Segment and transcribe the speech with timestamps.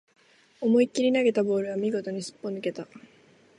[0.61, 2.87] 思いっきり投げたボールは見事にすっぽ抜けた